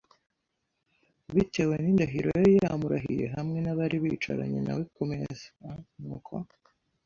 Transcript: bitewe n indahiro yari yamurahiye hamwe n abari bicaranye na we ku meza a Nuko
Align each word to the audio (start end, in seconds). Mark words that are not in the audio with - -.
bitewe 1.35 1.73
n 1.79 1.85
indahiro 1.91 2.27
yari 2.37 2.51
yamurahiye 2.61 3.25
hamwe 3.35 3.57
n 3.61 3.67
abari 3.73 3.97
bicaranye 4.03 4.59
na 4.63 4.73
we 4.77 4.83
ku 4.93 5.01
meza 5.09 5.45
a 5.69 5.71
Nuko 6.05 6.33